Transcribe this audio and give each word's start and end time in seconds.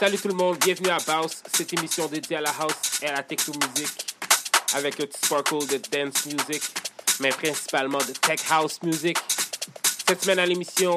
Salut 0.00 0.16
tout 0.16 0.28
le 0.28 0.34
monde, 0.34 0.56
bienvenue 0.64 0.88
à 0.88 0.96
Baus, 0.96 1.42
cette 1.52 1.74
émission 1.74 2.06
dédiée 2.06 2.38
à 2.38 2.40
la 2.40 2.54
house 2.58 3.02
et 3.02 3.06
à 3.08 3.12
la 3.12 3.22
techno 3.22 3.52
musique, 3.52 4.16
avec 4.72 4.98
un 4.98 5.04
petit 5.04 5.20
sparkle 5.22 5.66
de 5.66 5.76
dance 5.92 6.24
music, 6.24 6.62
mais 7.20 7.28
principalement 7.28 7.98
de 7.98 8.12
tech 8.12 8.40
house 8.50 8.78
music. 8.82 9.18
Cette 10.08 10.22
semaine 10.22 10.38
à 10.38 10.46
l'émission, 10.46 10.96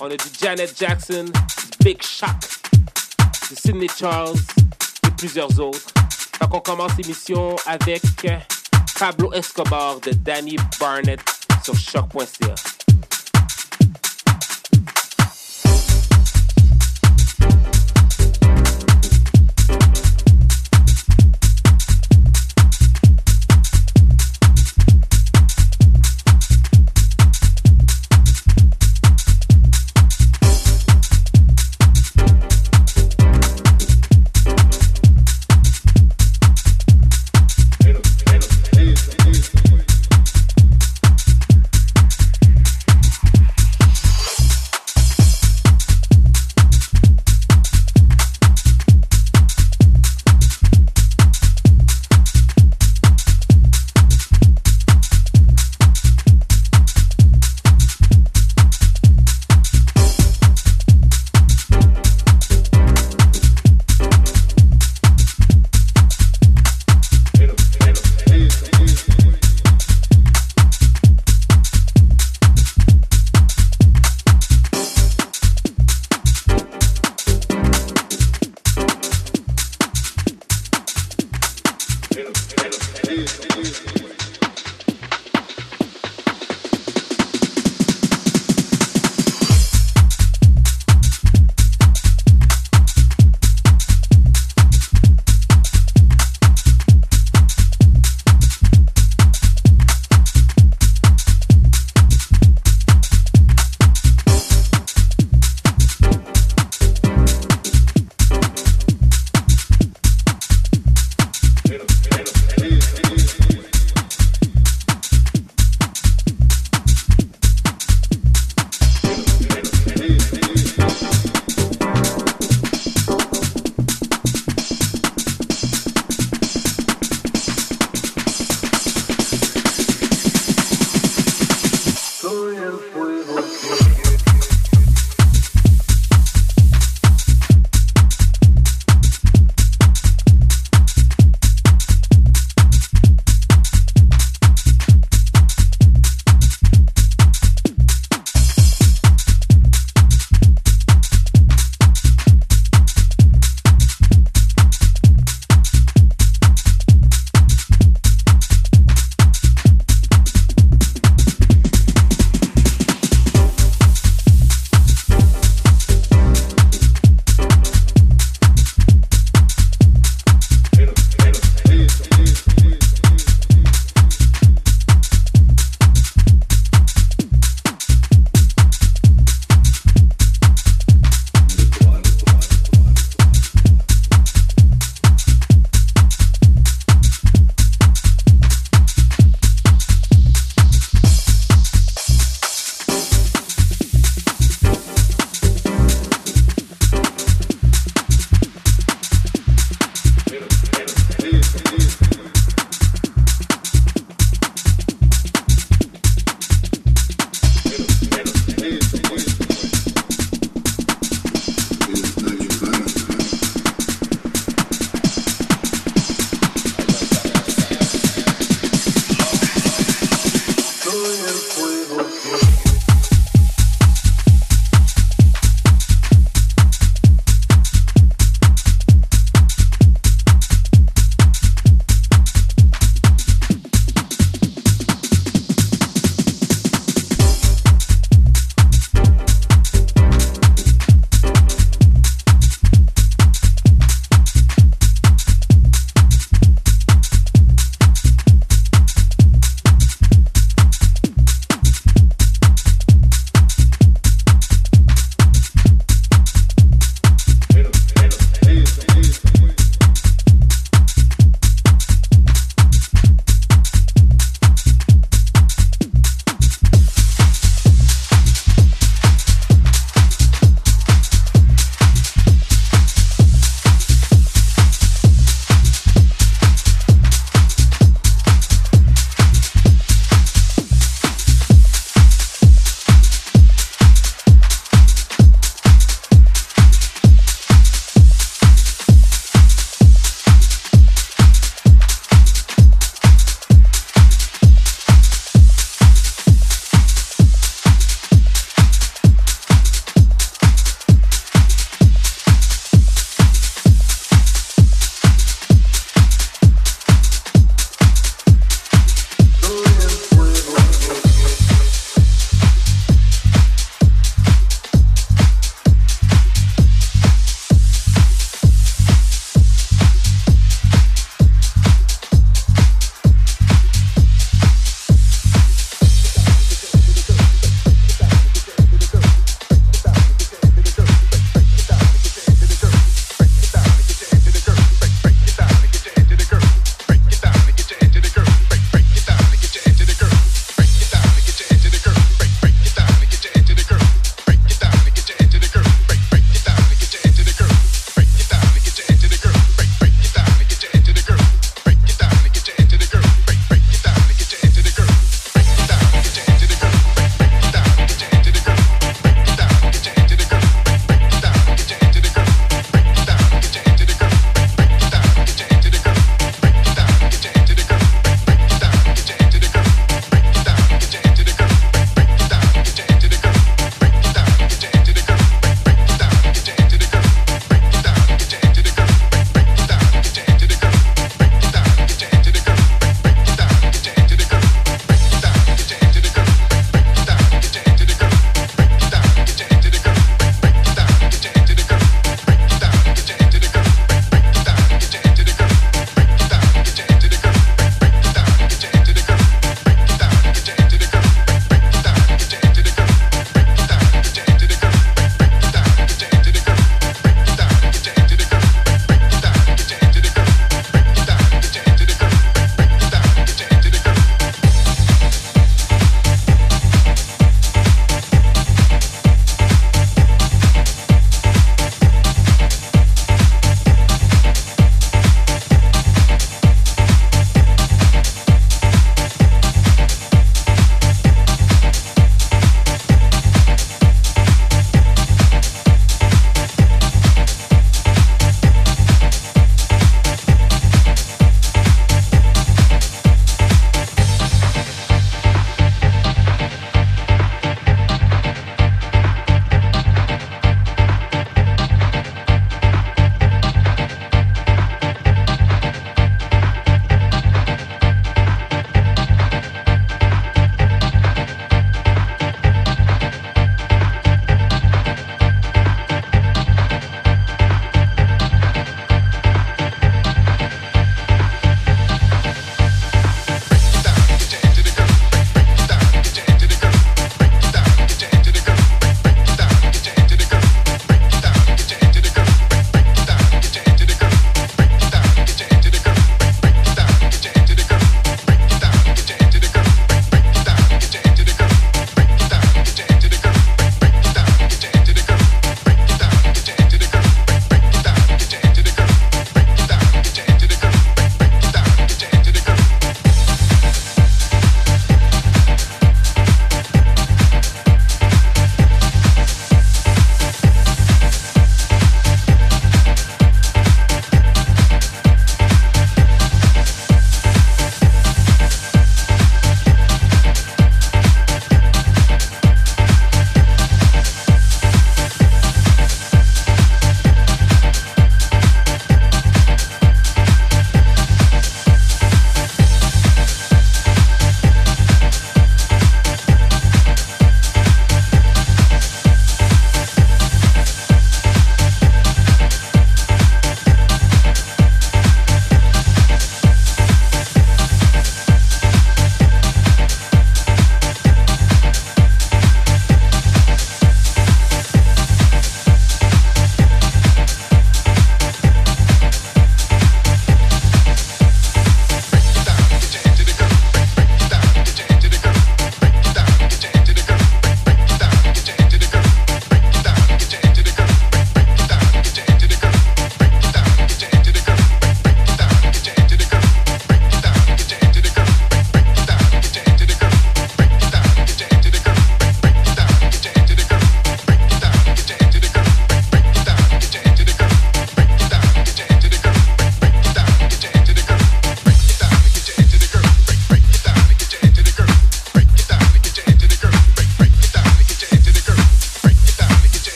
on 0.00 0.06
a 0.06 0.16
du 0.16 0.24
Janet 0.42 0.76
Jackson, 0.76 1.26
du 1.26 1.84
Big 1.84 2.02
Shock, 2.02 2.30
du 3.50 3.54
Sidney 3.54 3.86
Charles 3.96 4.34
et 5.06 5.10
plusieurs 5.12 5.60
autres. 5.60 5.94
Donc 6.40 6.52
on 6.52 6.60
commence 6.60 6.96
l'émission 6.98 7.54
avec 7.66 8.02
Pablo 8.98 9.32
Escobar 9.32 10.00
de 10.00 10.10
Danny 10.10 10.56
Barnett 10.80 11.20
sur 11.62 11.76
choc.ca. 11.76 12.69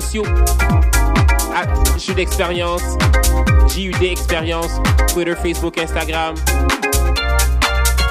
sociaux. 0.00 0.24
Ah, 1.54 1.64
jeu 1.96 2.12
d'expérience, 2.12 2.82
JUD 3.74 4.02
expérience, 4.02 4.68
Twitter, 5.08 5.34
Facebook, 5.34 5.78
Instagram. 5.78 6.34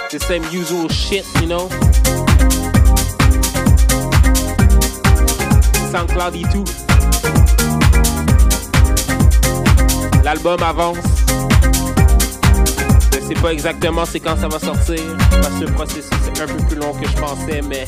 The 0.10 0.20
same 0.20 0.44
usual 0.52 0.90
shit, 0.90 1.26
you 1.40 1.48
know. 1.48 1.70
SoundCloud 5.92 6.36
et 6.36 6.42
tout. 6.52 6.64
L'album 10.24 10.64
avance. 10.64 10.98
Je 13.14 13.20
sais 13.28 13.40
pas 13.40 13.54
exactement 13.54 14.06
c'est 14.06 14.20
quand 14.20 14.38
ça 14.38 14.48
va 14.48 14.58
sortir. 14.58 15.04
Parce 15.30 15.54
que 15.60 15.66
le 15.66 15.72
processus 15.74 16.10
est 16.36 16.42
un 16.42 16.48
peu 16.48 16.64
plus 16.66 16.78
long 16.78 16.94
que 16.94 17.08
je 17.08 17.16
pensais, 17.18 17.62
mais 17.70 17.86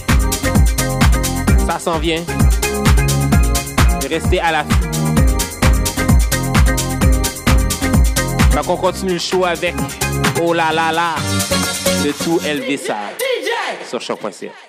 ça 1.65 1.79
s'en 1.79 1.97
vient. 1.97 2.21
Restez 4.09 4.39
à 4.39 4.51
la 4.51 4.63
fin. 4.63 4.79
Donc 8.55 8.69
on 8.69 8.77
continue 8.77 9.13
le 9.13 9.19
show 9.19 9.43
avec 9.45 9.75
Oh 10.41 10.53
la 10.53 10.71
la 10.71 10.91
la 10.91 11.15
de 12.03 12.11
tout 12.23 12.39
Elvis 12.45 12.87
sur 13.87 14.01
choc.ca. 14.01 14.66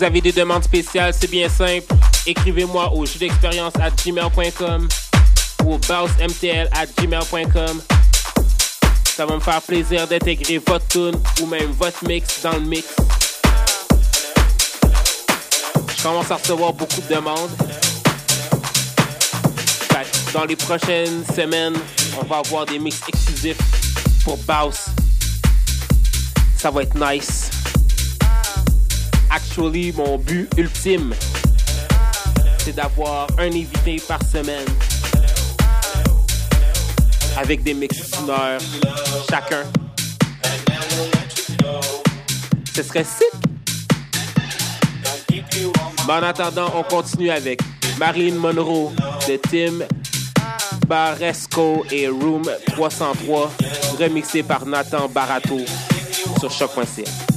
vous 0.00 0.06
avez 0.06 0.22
des 0.22 0.32
demandes 0.32 0.64
spéciales, 0.64 1.12
c'est 1.12 1.30
bien 1.30 1.46
simple. 1.46 1.94
Écrivez-moi 2.24 2.90
au 2.94 3.04
jeu 3.04 3.18
d'expérience 3.18 3.74
à 3.78 3.90
gmail.com 3.90 4.88
ou 5.62 5.74
au 5.74 5.78
bounce.mtl 5.78 6.70
à 6.72 6.86
gmail.com. 6.86 7.82
Ça 9.04 9.26
va 9.26 9.34
me 9.34 9.40
faire 9.40 9.60
plaisir 9.60 10.08
d'intégrer 10.08 10.56
votre 10.56 10.88
tune 10.88 11.20
ou 11.42 11.46
même 11.46 11.70
votre 11.72 12.02
mix 12.06 12.40
dans 12.42 12.52
le 12.52 12.60
mix. 12.60 12.86
Je 15.98 16.02
commence 16.02 16.30
à 16.30 16.36
recevoir 16.36 16.72
beaucoup 16.72 17.02
de 17.02 17.14
demandes. 17.14 17.50
Dans 20.32 20.46
les 20.46 20.56
prochaines 20.56 21.26
semaines, 21.26 21.76
on 22.18 22.24
va 22.24 22.38
avoir 22.38 22.64
des 22.64 22.78
mix 22.78 23.00
exclusifs 23.06 23.58
pour 24.24 24.38
Baus. 24.38 24.86
Ça 26.56 26.70
va 26.70 26.84
être 26.84 26.94
nice. 26.94 27.49
Actually, 29.30 29.92
mon 29.92 30.18
but 30.18 30.48
ultime, 30.56 31.14
c'est 32.58 32.74
d'avoir 32.74 33.28
un 33.38 33.46
invité 33.46 34.02
par 34.06 34.18
semaine 34.24 34.66
avec 37.36 37.62
des 37.62 37.74
mix 37.74 38.10
d'une 38.10 38.30
heure 38.30 38.60
chacun. 39.30 39.62
Ce 42.74 42.82
serait 42.82 43.04
sick. 43.04 43.28
Mais 46.06 46.14
en 46.14 46.22
attendant, 46.22 46.72
on 46.76 46.82
continue 46.82 47.30
avec 47.30 47.60
Marilyn 47.98 48.36
Monroe 48.36 48.92
de 49.28 49.36
Tim 49.36 49.86
Baresco 50.86 51.84
et 51.90 52.08
Room 52.08 52.42
303, 52.66 53.50
remixé 53.98 54.42
par 54.42 54.66
Nathan 54.66 55.08
Barato 55.08 55.60
sur 56.40 56.50
choc.ca. 56.50 57.29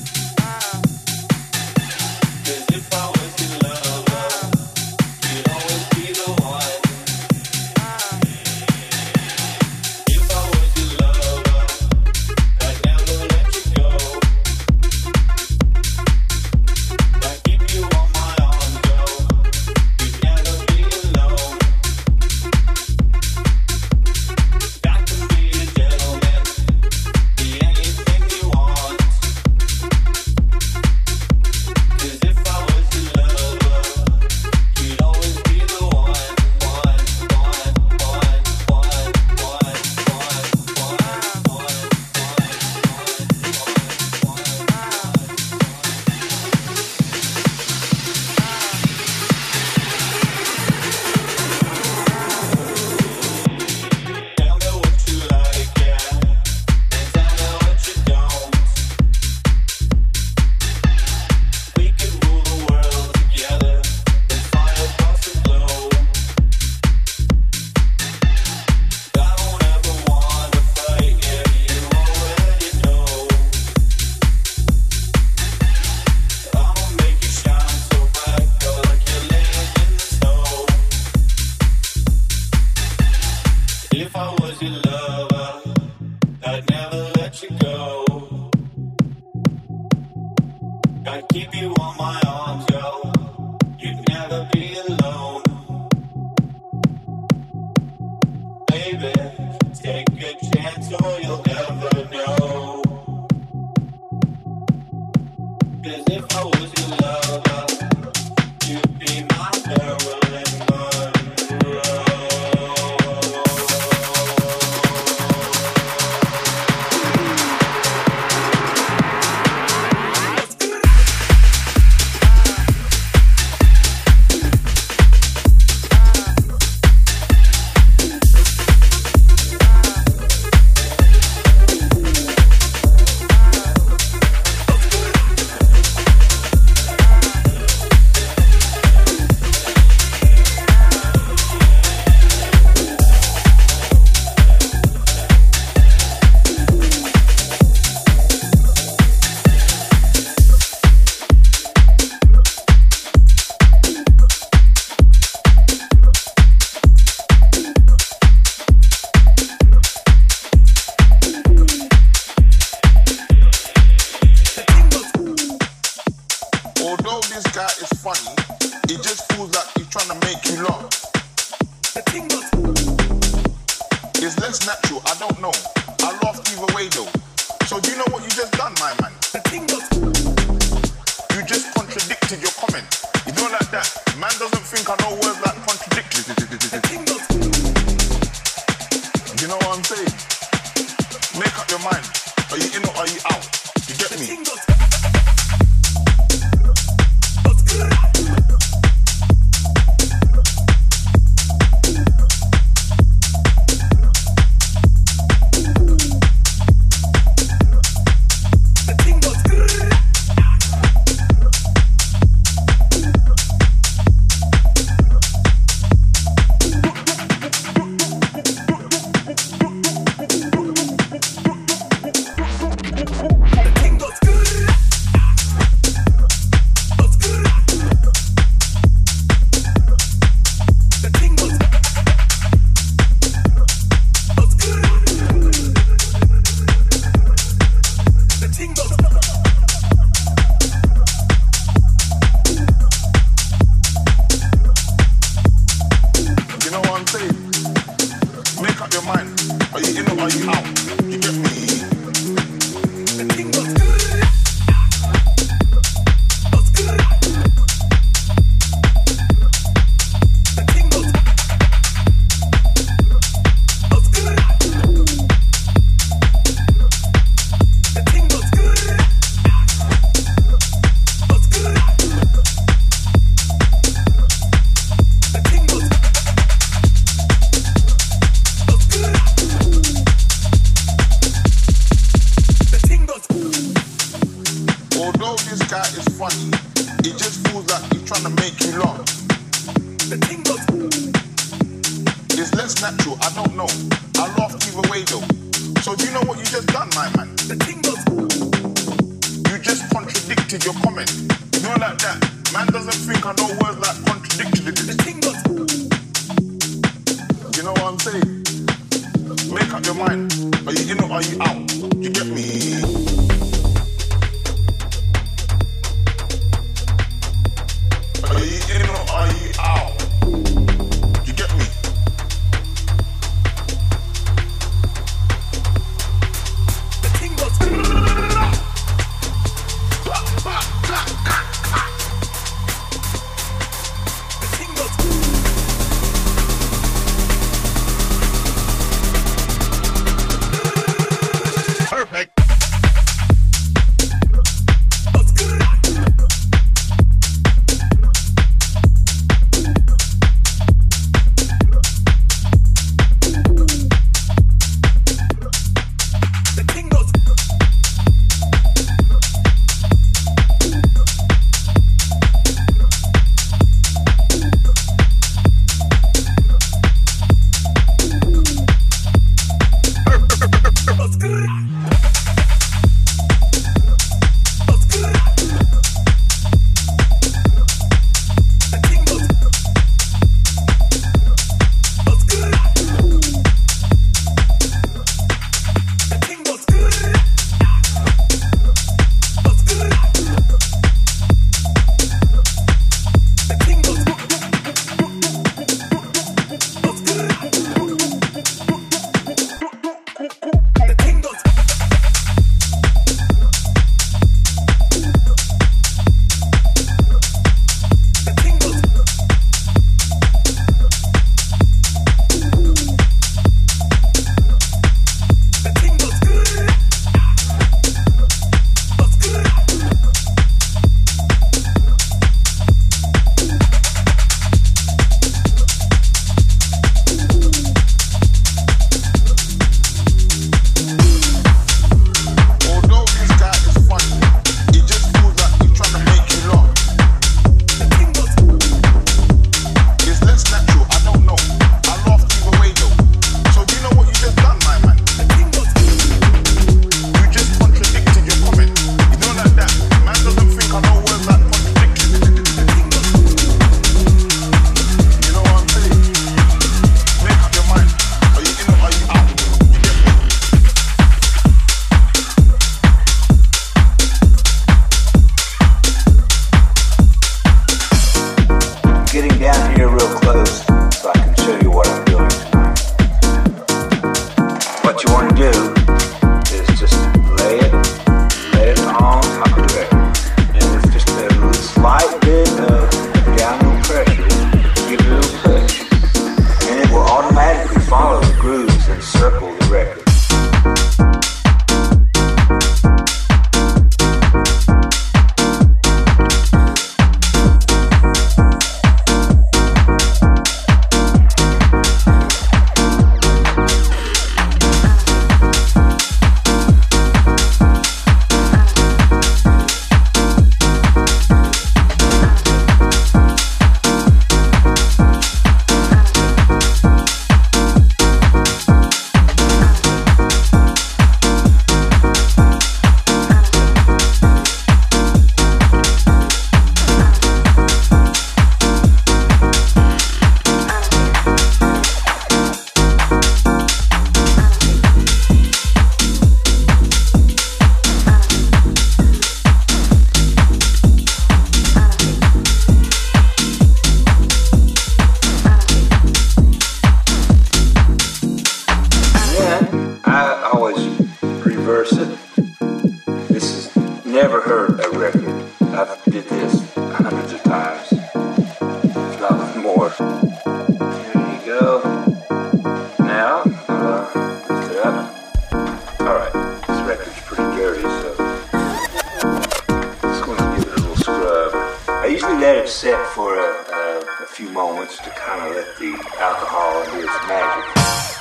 moments 574.54 574.98
to 574.98 575.10
kind 575.10 575.50
of 575.50 575.56
let 575.56 575.78
the 575.80 575.94
alcohol 576.20 576.86
do 576.92 577.04
its 577.04 577.28
magic. 577.28 578.13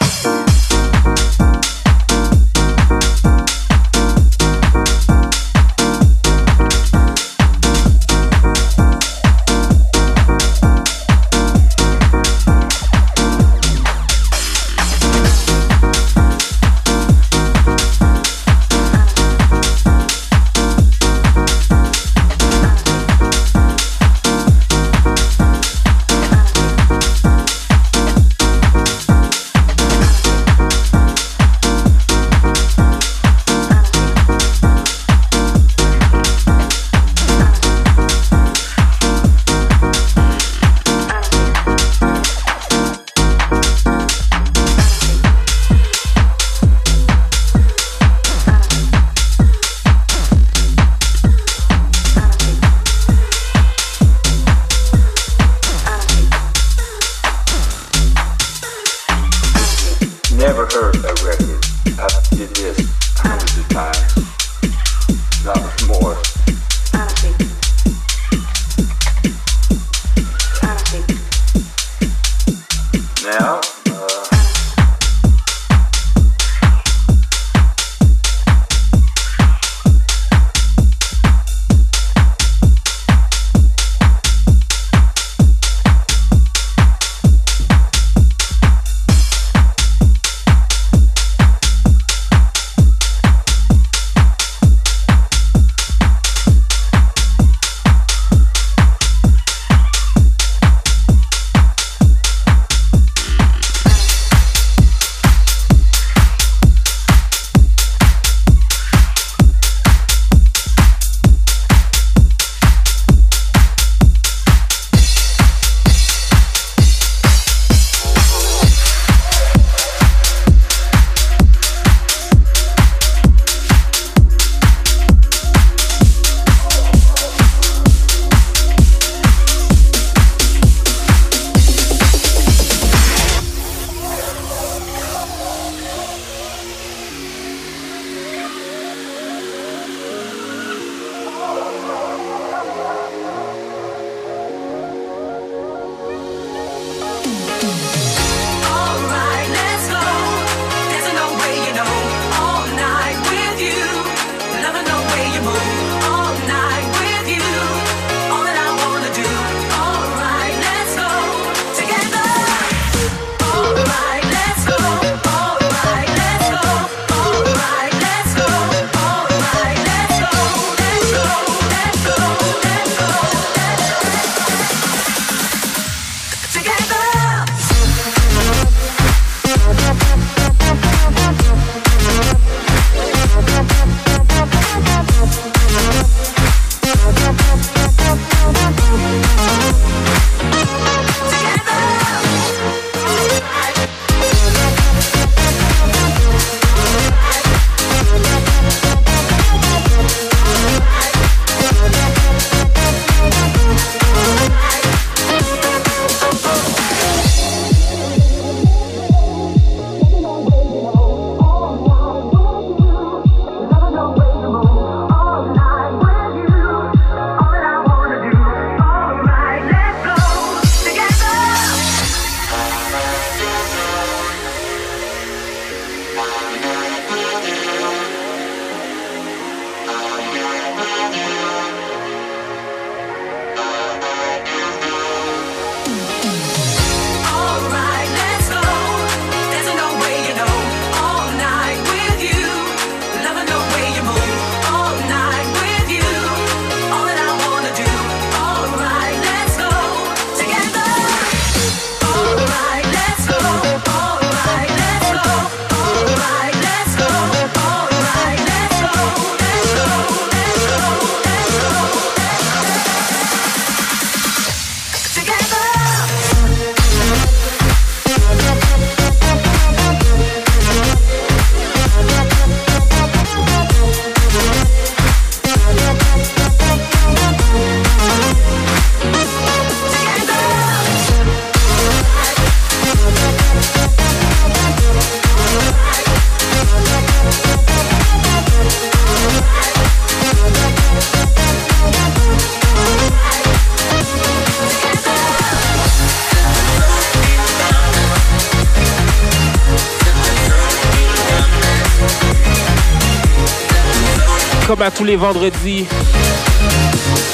Tous 304.90 305.04
les 305.04 305.16
vendredis, 305.16 305.86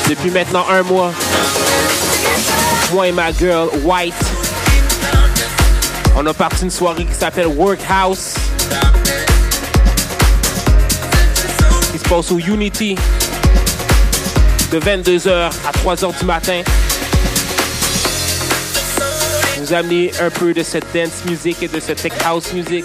depuis 0.09 0.31
maintenant 0.31 0.67
un 0.71 0.83
mois, 0.83 1.13
moi 2.93 3.09
et 3.09 3.13
ma 3.13 3.33
girl 3.33 3.69
White, 3.85 4.15
on 6.17 6.27
a 6.27 6.35
parti 6.35 6.65
une 6.65 6.71
soirée 6.71 7.07
qui 7.07 7.15
s'appelle 7.15 7.47
Workhouse, 7.47 8.35
qui 11.93 11.99
se 11.99 12.05
passe 12.09 12.31
au 12.31 12.39
Unity 12.39 12.97
de 14.71 14.79
22h 14.79 15.51
à 15.67 15.73
3h 15.73 16.19
du 16.19 16.25
matin. 16.27 16.61
Vous 19.59 19.73
amener 19.73 20.13
un 20.21 20.29
peu 20.31 20.53
de 20.53 20.63
cette 20.63 20.87
dance 20.93 21.25
music 21.25 21.63
et 21.63 21.69
de 21.69 21.81
cette 21.81 22.03
tech 22.03 22.13
house 22.27 22.53
music, 22.53 22.85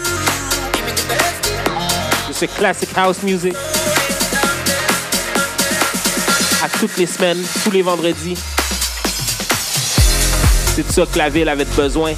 de 2.29 2.33
ce 2.33 2.45
classic 2.45 2.89
house 2.95 3.23
music 3.23 3.55
toutes 6.83 6.97
les 6.97 7.05
semaines, 7.05 7.41
tous 7.63 7.71
les 7.71 7.81
vendredis. 7.81 8.37
C'est 10.75 10.91
ça 10.91 11.05
que 11.05 11.17
la 11.17 11.29
ville 11.29 11.47
avait 11.47 11.63
besoin. 11.63 12.11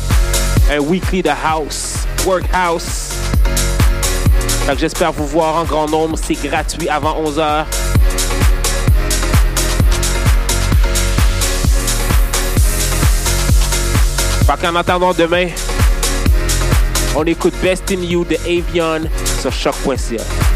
Un 0.72 0.80
weekly 0.80 1.22
de 1.22 1.30
house, 1.30 1.98
workhouse. 2.26 3.12
J'espère 4.76 5.12
vous 5.12 5.28
voir 5.28 5.58
en 5.58 5.66
grand 5.66 5.88
nombre. 5.88 6.18
C'est 6.20 6.34
gratuit 6.34 6.90
avant 6.90 7.22
11h. 7.26 7.66
Fait 14.48 14.62
qu'en 14.62 14.76
attendant 14.78 15.14
demain, 15.14 15.50
on 17.16 17.24
écoute 17.26 17.54
Best 17.62 17.92
in 17.92 18.02
You 18.02 18.26
de 18.26 18.36
Avion 18.48 19.08
sur 19.40 19.52
choc.ca. 19.52 20.55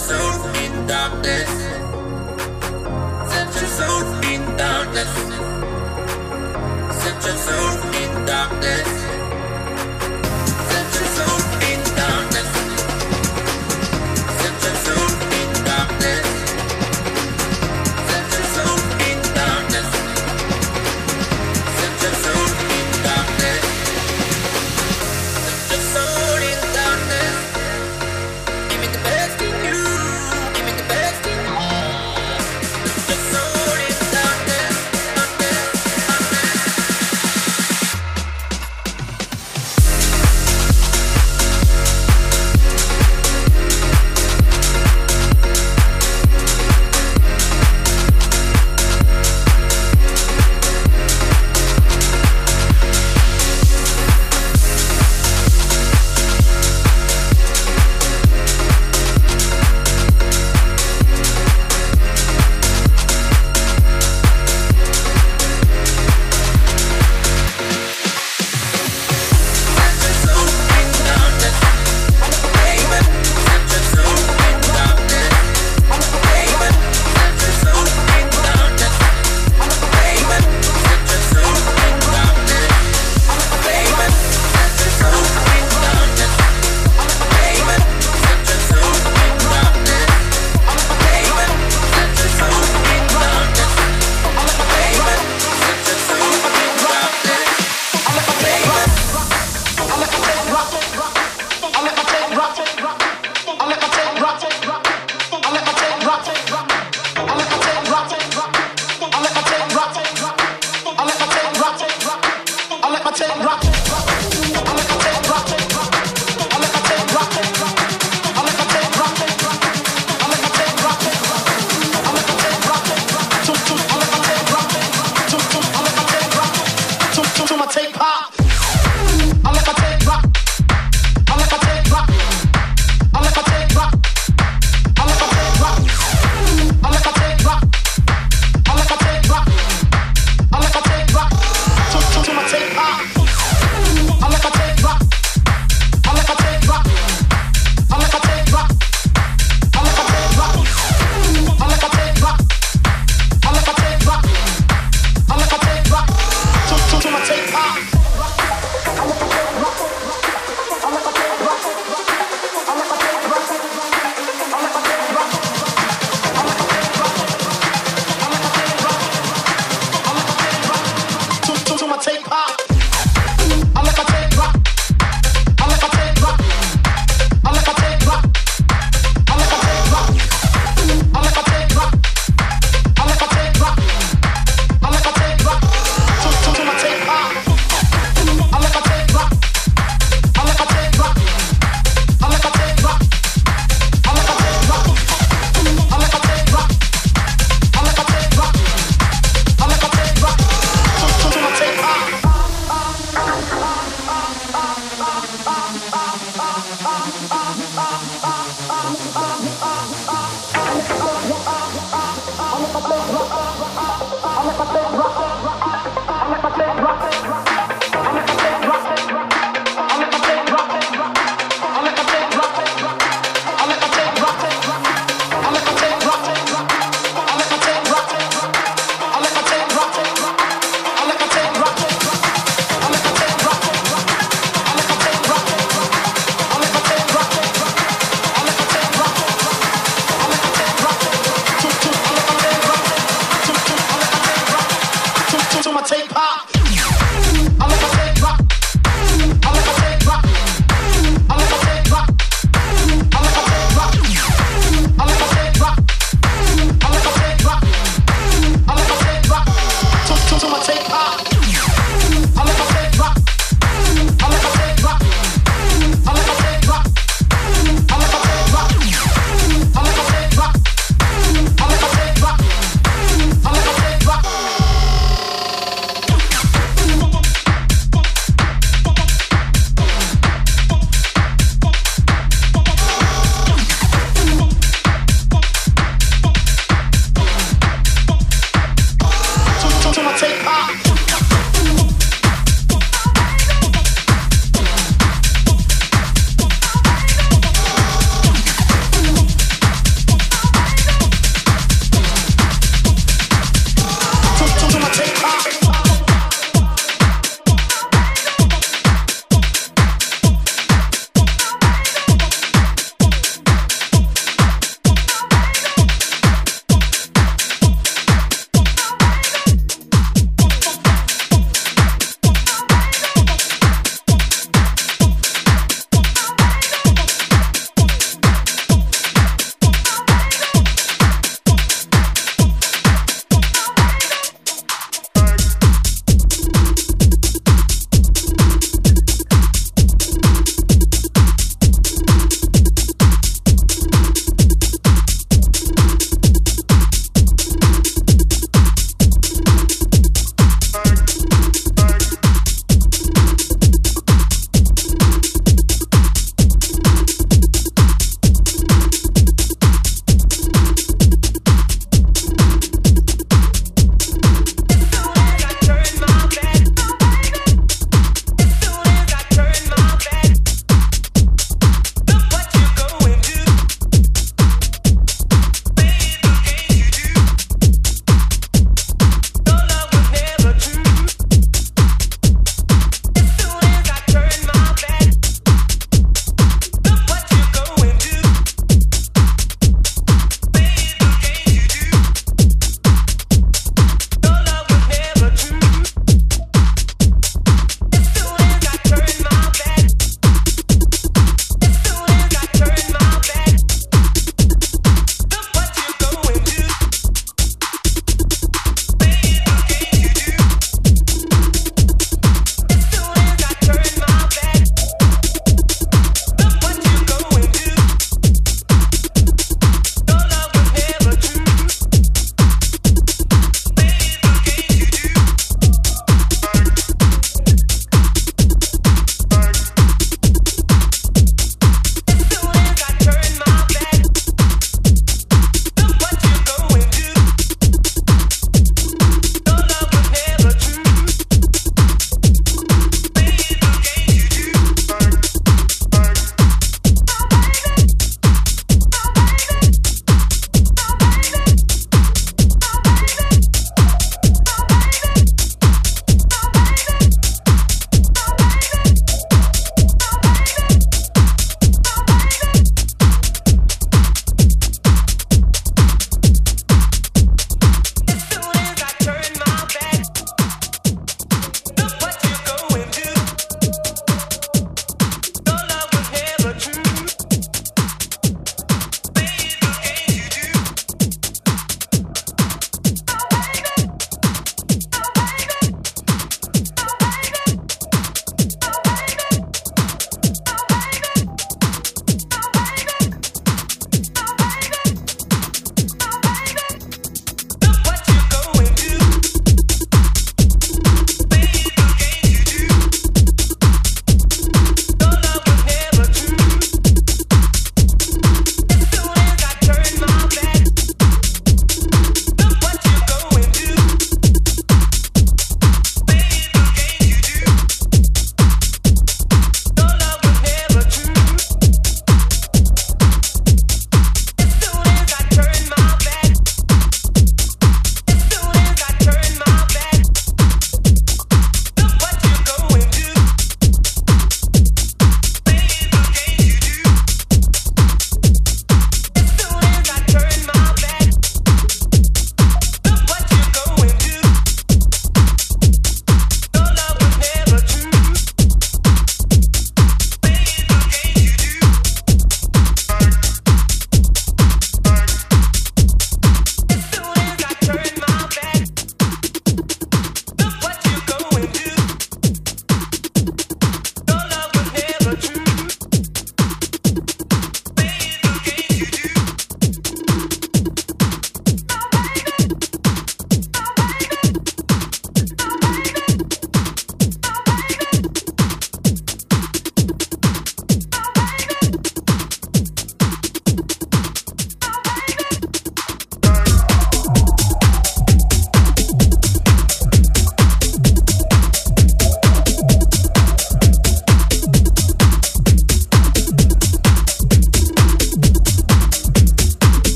soul 0.00 0.44
in 0.64 0.86
darkness. 0.86 1.50
Set 3.32 3.50
your 3.60 3.70
soul 3.78 4.06
in 4.32 4.42
darkness. 4.56 5.12
Set 7.02 7.18
your 7.26 7.38
soul 7.46 7.74
in 8.02 8.26
darkness. 8.26 8.88
Set 10.70 10.94
your 10.94 11.08
soul. 11.16 11.49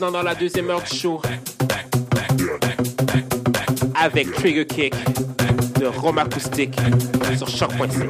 Maintenant 0.00 0.18
dans 0.18 0.22
la 0.22 0.34
deuxième 0.34 0.70
heure 0.70 0.82
du 0.82 0.96
show. 0.96 1.20
Avec 4.00 4.32
Trigger 4.32 4.66
Kick 4.66 4.94
de 5.80 5.86
Rome 5.86 6.18
Acoustique 6.18 6.76
sur 7.36 7.48
choc.c. 7.48 8.08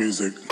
music. 0.00 0.49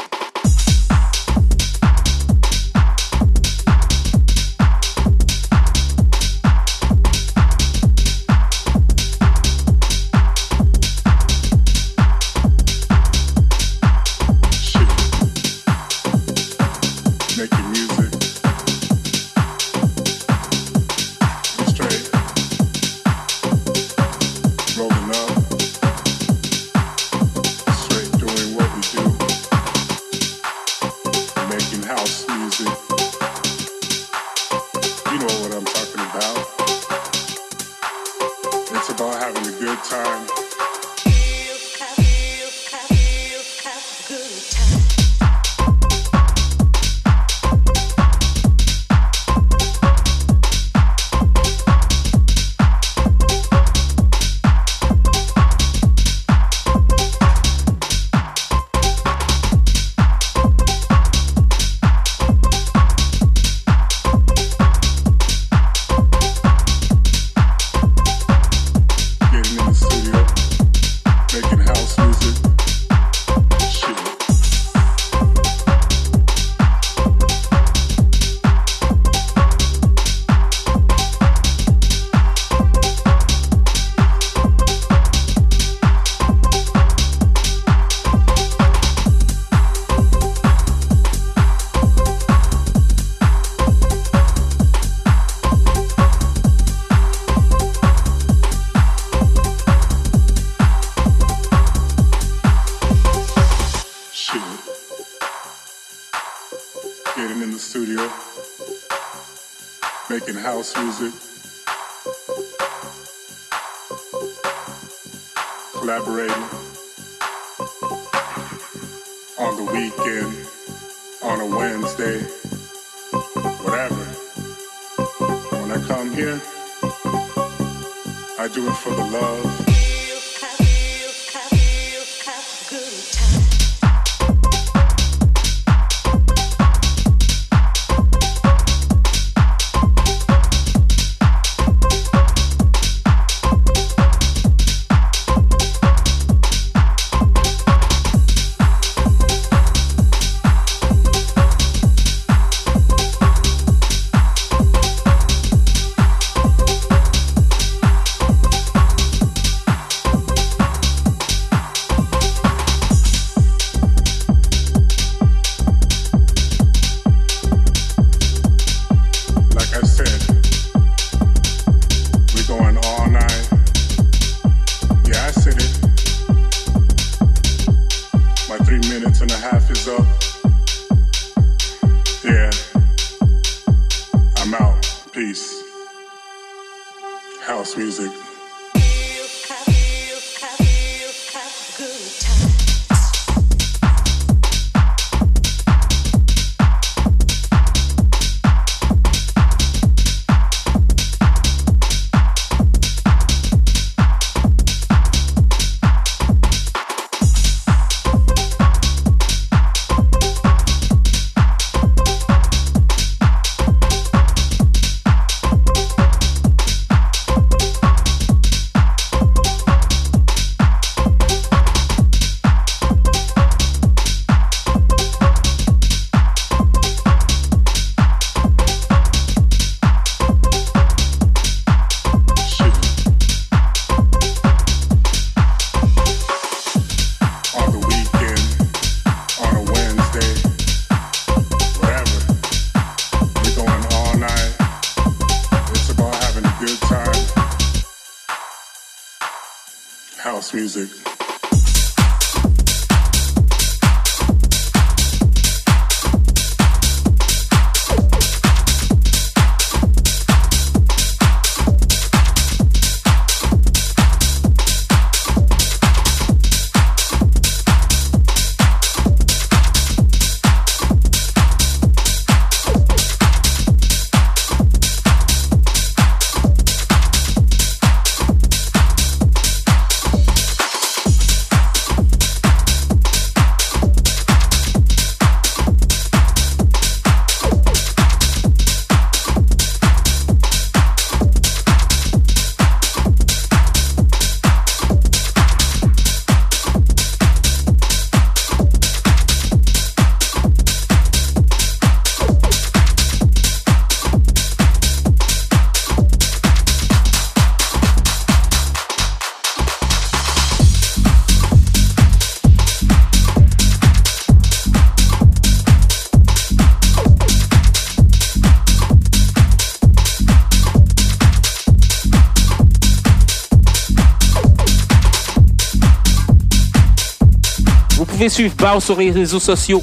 Suivre 328.28 328.54
Baus 328.56 328.84
sur 328.84 328.98
les 328.98 329.10
réseaux 329.10 329.40
sociaux. 329.40 329.82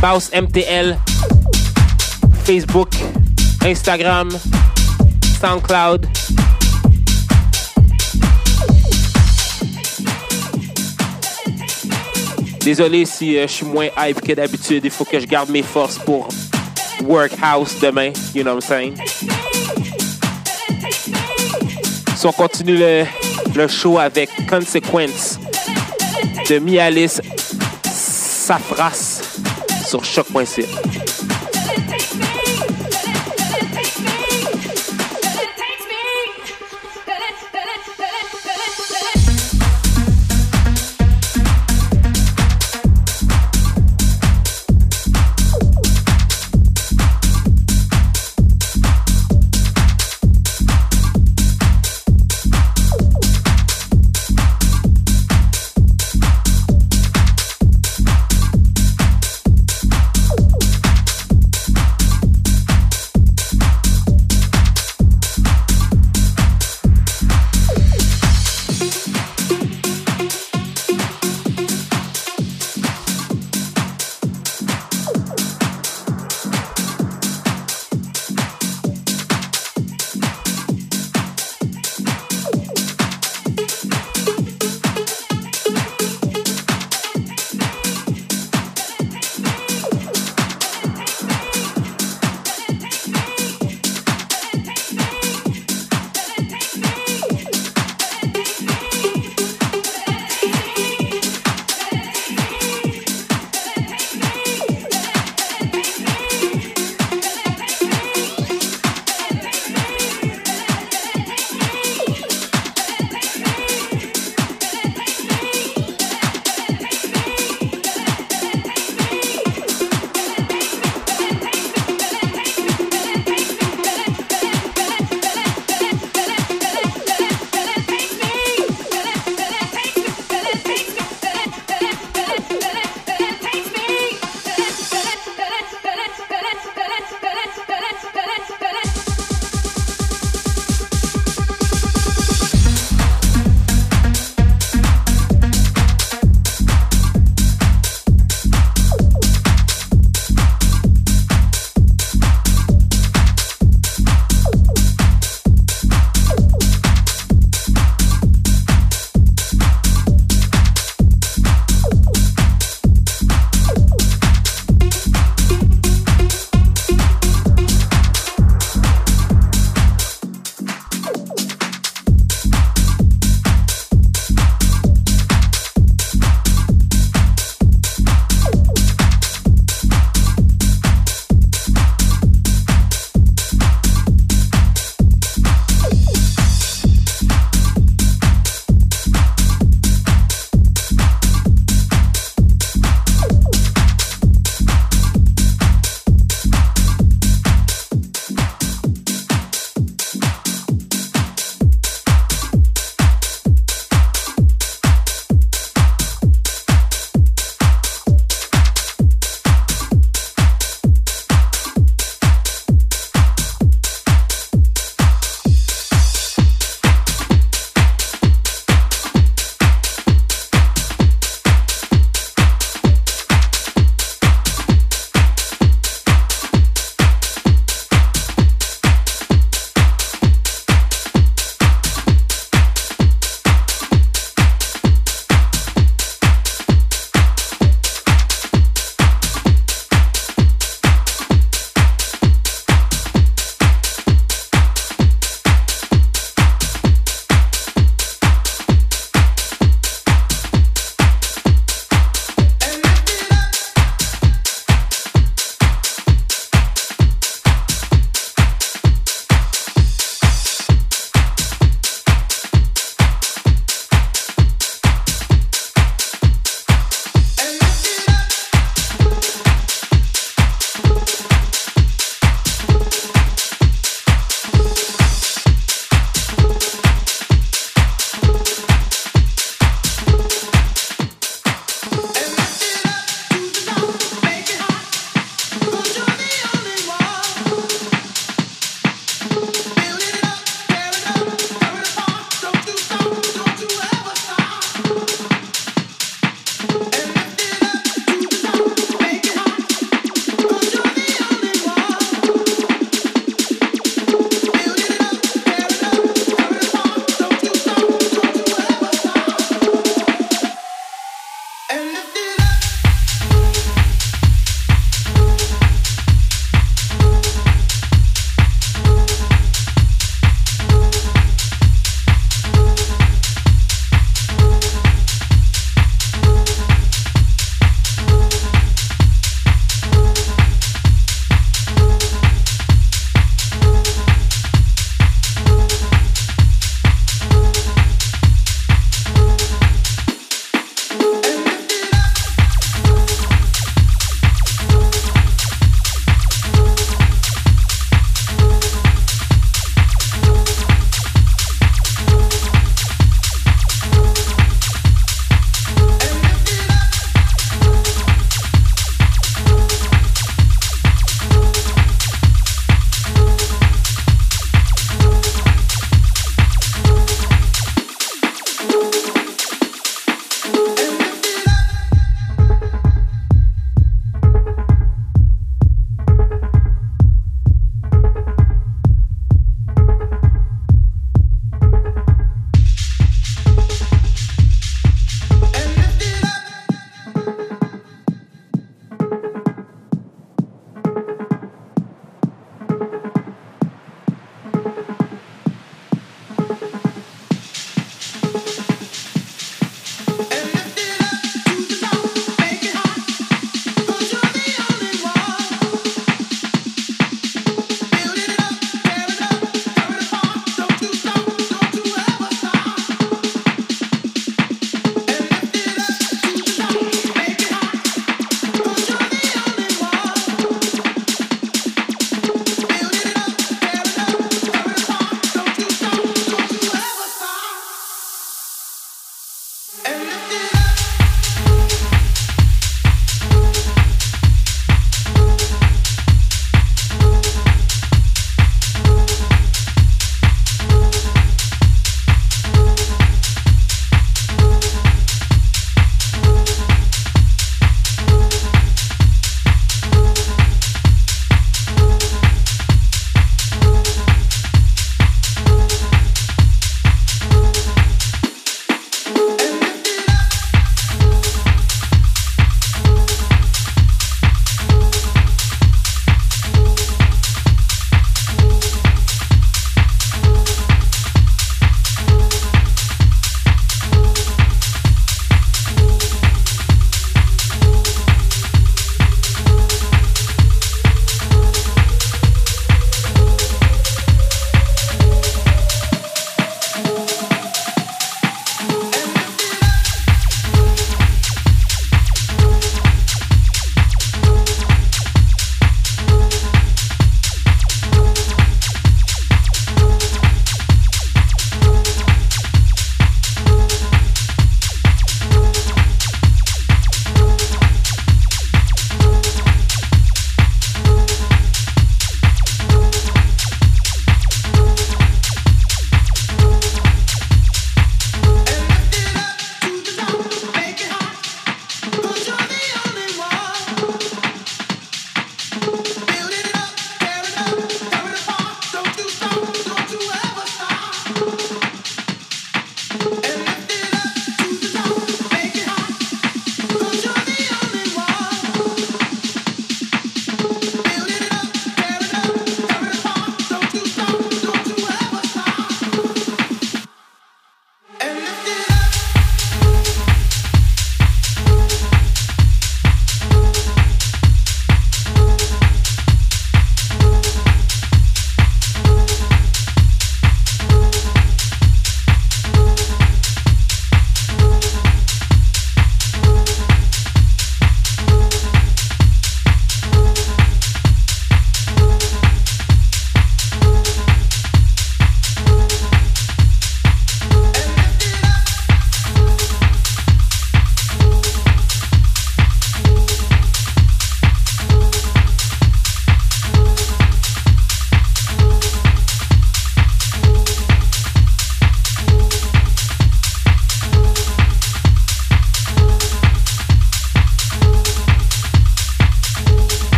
Baus 0.00 0.30
MTL, 0.32 0.96
Facebook, 2.44 2.88
Instagram, 3.64 4.28
SoundCloud. 5.40 6.06
Désolé 12.60 13.04
si 13.04 13.36
euh, 13.36 13.46
je 13.46 13.52
suis 13.52 13.66
moins 13.66 13.88
hype 13.98 14.20
que 14.20 14.32
d'habitude. 14.32 14.84
Il 14.84 14.90
faut 14.90 15.04
que 15.04 15.20
je 15.20 15.26
garde 15.26 15.50
mes 15.50 15.62
forces 15.62 15.98
pour 15.98 16.28
Workhouse 17.04 17.78
demain. 17.80 18.12
You 18.34 18.42
know 18.42 18.54
what 18.54 18.60
I'm 18.60 18.60
saying? 18.60 18.94
Si 22.16 22.26
on 22.26 22.32
continue 22.32 22.76
le, 22.76 23.04
le 23.54 23.68
show 23.68 23.98
avec 23.98 24.30
Consequence 24.48 25.38
de 26.48 26.58
Mialis 26.58 27.20
Safras 28.46 29.40
sur 29.88 30.04
choc.ca. 30.04 30.85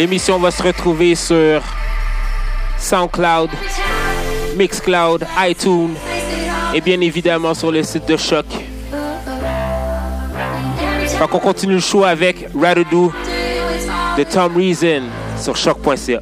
L'émission 0.00 0.38
va 0.38 0.50
se 0.50 0.62
retrouver 0.62 1.14
sur 1.14 1.60
SoundCloud, 2.78 3.50
Mixcloud, 4.56 5.26
iTunes 5.40 5.94
et 6.72 6.80
bien 6.80 6.98
évidemment 7.02 7.52
sur 7.52 7.70
le 7.70 7.82
site 7.82 8.08
de 8.08 8.16
Choc. 8.16 8.46
Donc 11.18 11.34
on 11.34 11.38
continue 11.38 11.74
le 11.74 11.80
show 11.80 12.02
avec 12.02 12.48
Radadoo 12.58 13.12
de 14.16 14.24
Tom 14.24 14.56
Reason 14.56 15.02
sur 15.38 15.54
choc.ca. 15.54 16.20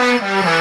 Música 0.00 0.59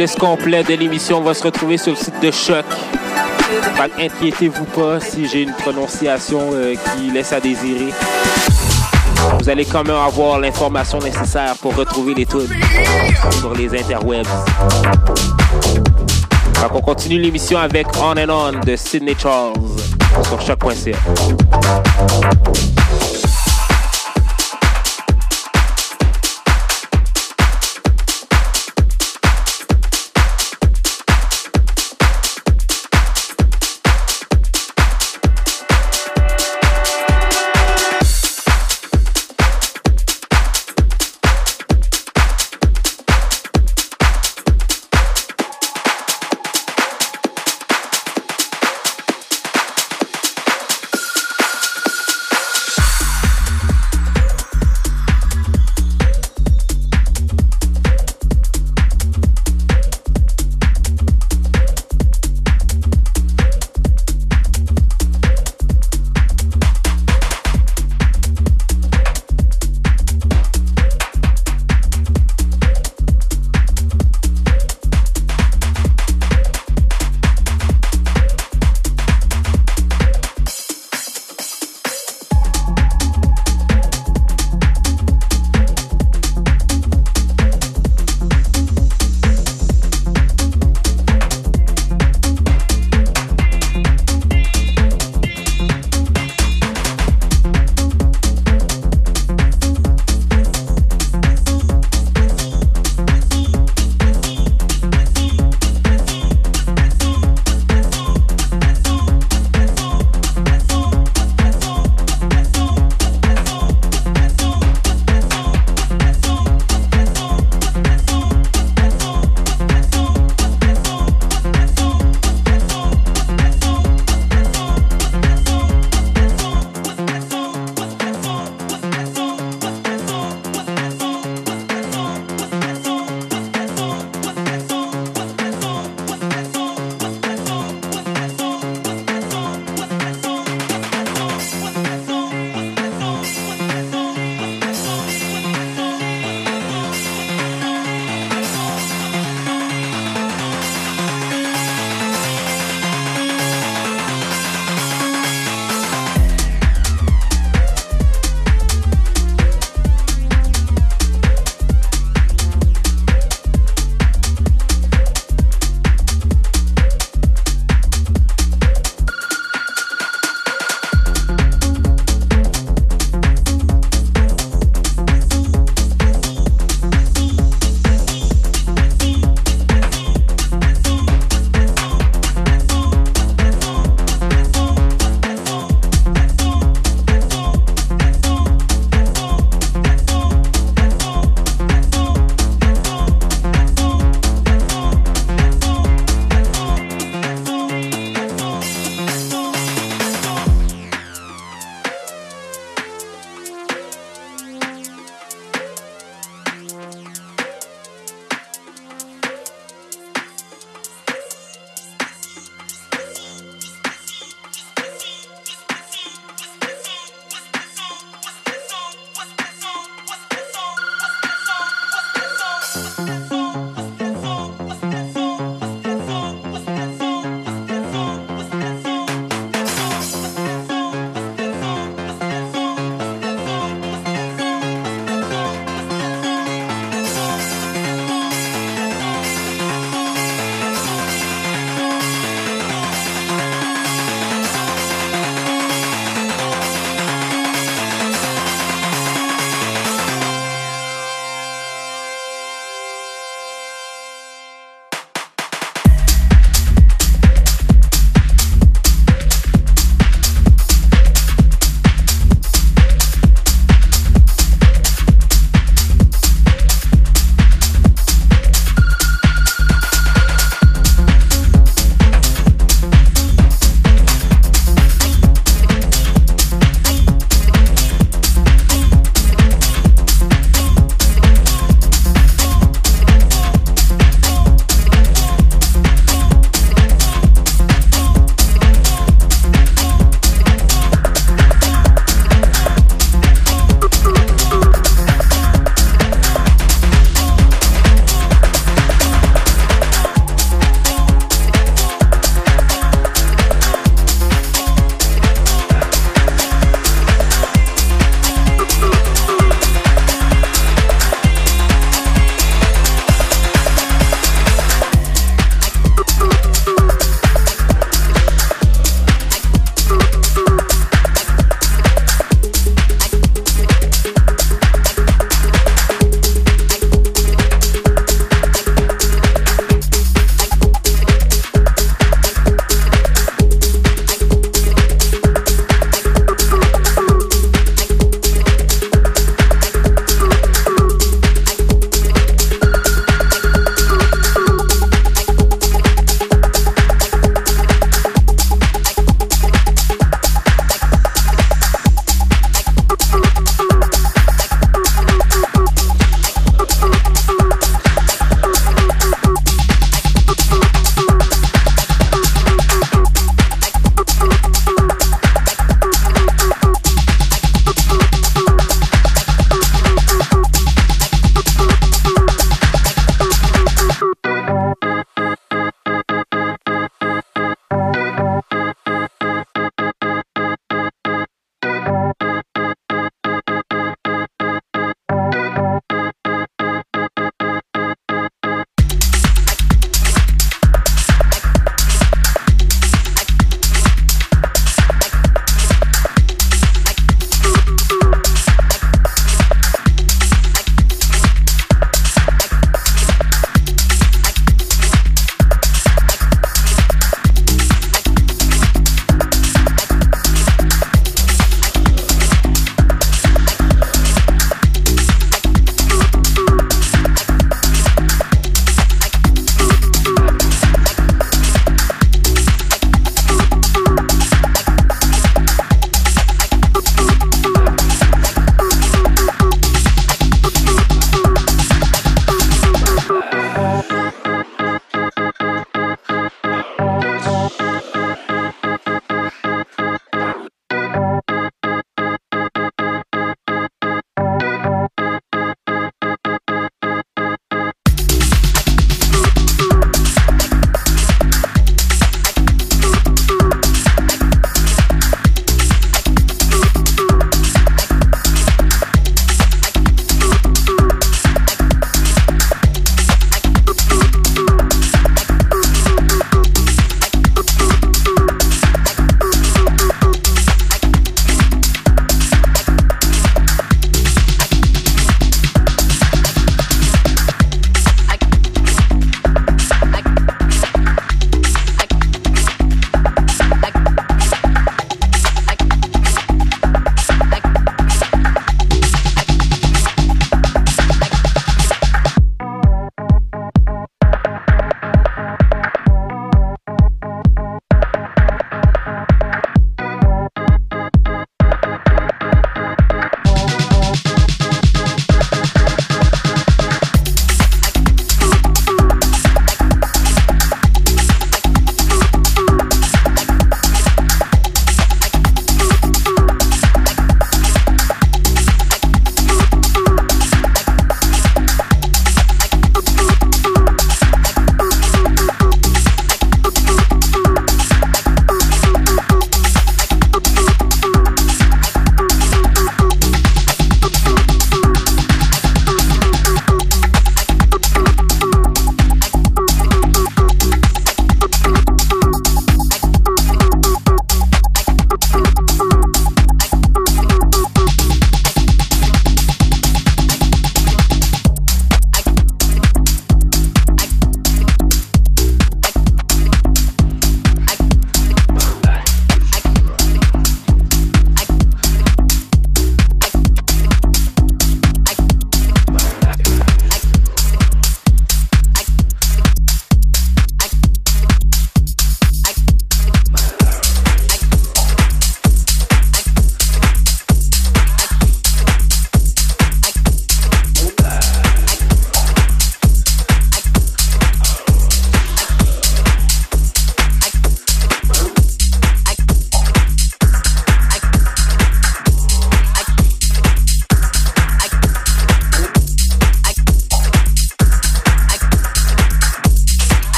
tracklist 0.00 0.18
complet 0.18 0.62
de 0.64 0.74
l'émission 0.74 1.20
va 1.20 1.34
se 1.34 1.42
retrouver 1.42 1.76
sur 1.76 1.92
le 1.92 1.98
site 1.98 2.18
de 2.22 2.30
Choc. 2.30 2.64
Inquiétez-vous 3.98 4.64
pas 4.64 4.98
si 4.98 5.28
j'ai 5.28 5.42
une 5.42 5.52
prononciation 5.52 6.40
euh, 6.54 6.74
qui 6.74 7.10
laisse 7.10 7.34
à 7.34 7.40
désirer. 7.40 7.92
Vous 9.38 9.48
allez 9.50 9.66
quand 9.66 9.84
même 9.84 9.96
avoir 9.96 10.38
l'information 10.38 11.00
nécessaire 11.00 11.54
pour 11.60 11.76
retrouver 11.76 12.14
les 12.14 12.24
trucs 12.24 12.48
sur 13.40 13.52
les 13.54 13.78
interwebs. 13.78 14.26
On 16.72 16.80
continue 16.80 17.20
l'émission 17.20 17.58
avec 17.58 17.86
On 17.98 18.12
and 18.16 18.30
On 18.30 18.58
de 18.64 18.76
Sydney 18.76 19.14
Charles 19.18 19.52
sur 20.24 20.40
choc.ca. 20.40 20.96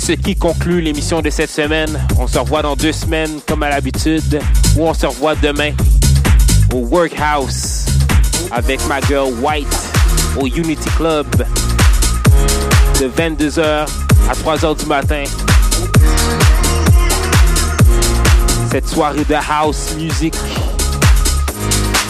Ce 0.00 0.12
qui 0.12 0.34
conclut 0.34 0.80
l'émission 0.80 1.20
de 1.20 1.28
cette 1.28 1.50
semaine. 1.50 2.00
On 2.18 2.26
se 2.26 2.38
revoit 2.38 2.62
dans 2.62 2.74
deux 2.74 2.90
semaines 2.90 3.38
comme 3.46 3.62
à 3.62 3.68
l'habitude, 3.68 4.40
ou 4.76 4.88
on 4.88 4.94
se 4.94 5.04
revoit 5.04 5.34
demain 5.36 5.72
au 6.72 6.78
Workhouse 6.78 7.84
avec 8.50 8.84
ma 8.88 9.00
girl 9.02 9.32
White 9.40 9.68
au 10.38 10.46
Unity 10.46 10.88
Club 10.96 11.26
de 12.98 13.08
22h 13.08 13.86
à 14.28 14.32
3h 14.32 14.80
du 14.80 14.86
matin. 14.86 15.22
Cette 18.72 18.88
soirée 18.88 19.24
de 19.24 19.34
house 19.34 19.94
music 19.96 20.34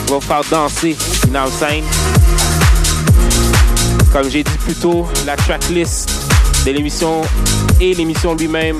va 0.07 0.15
vous 0.15 0.21
faire 0.21 0.43
danser 0.49 0.97
une 1.27 1.51
scène. 1.51 1.85
Comme 4.13 4.31
j'ai 4.31 4.45
dit 4.45 4.59
plus 4.65 4.75
tôt, 4.75 5.07
la 5.27 5.37
tracklist 5.37 6.20
de 6.65 6.71
l'émission 6.73 7.23
et 7.81 7.95
l'émission 7.95 8.35
lui-même 8.35 8.77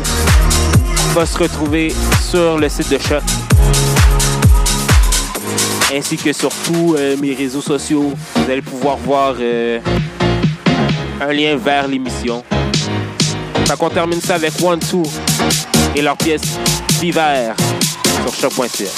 va 1.15 1.25
se 1.27 1.39
retrouver 1.39 1.93
sur 2.29 2.59
le 2.59 2.69
site 2.69 2.91
de 2.91 2.99
Choc. 2.99 3.23
Ainsi 5.95 6.17
que 6.17 6.33
sur 6.33 6.51
tous 6.65 6.95
euh, 6.97 7.17
mes 7.17 7.35
réseaux 7.35 7.63
sociaux. 7.63 8.13
Vous 8.37 8.51
allez 8.51 8.63
pouvoir 8.63 8.97
voir 8.97 9.35
euh, 9.41 9.81
un 11.21 11.33
lien 11.33 11.57
vers 11.57 11.89
l'émission. 11.89 12.45
Qu'on 13.79 13.89
termine 13.89 14.21
ça 14.21 14.35
avec 14.35 14.53
One 14.63 14.81
Two 14.81 15.05
et 15.95 16.03
leur 16.03 16.17
pièce 16.17 16.43
d'hiver 17.01 17.55
sur 18.25 18.51
choc.ca. 18.51 18.91